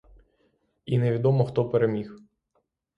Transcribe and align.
І 0.85 0.97
невідомо, 0.97 1.45
хто 1.45 1.69
переміг. 1.69 2.17